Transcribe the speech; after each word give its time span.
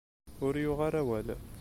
Ur 0.45 0.53
yuɣ 0.63 0.79
ara 0.87 0.99
awal. 1.03 1.27